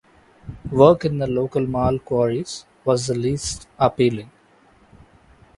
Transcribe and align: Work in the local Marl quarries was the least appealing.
Work 0.71 1.05
in 1.05 1.19
the 1.19 1.27
local 1.27 1.67
Marl 1.67 1.99
quarries 1.99 2.65
was 2.85 3.05
the 3.05 3.13
least 3.13 3.67
appealing. 3.77 4.31